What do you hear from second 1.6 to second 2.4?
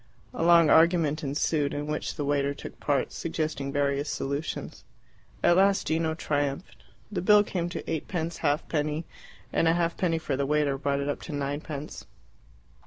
in which the